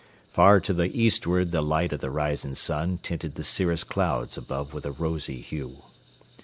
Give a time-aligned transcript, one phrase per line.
[0.33, 4.73] Far to the eastward the light of the rising sun tinted the cirrus clouds above
[4.73, 5.83] with a rosy hue.